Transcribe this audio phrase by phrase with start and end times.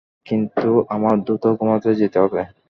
[0.25, 2.41] কিন্তু আমার দ্রুত ঘুমাতে যেতে হবে।